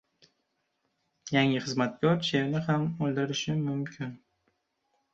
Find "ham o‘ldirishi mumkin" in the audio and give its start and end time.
2.71-4.21